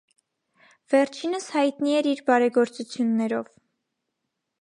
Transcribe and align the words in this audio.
Վերջինս 0.93 1.49
հայտնի 1.55 1.93
էր 1.97 2.09
իր 2.13 2.23
բարեգործություններով։ 2.31 3.53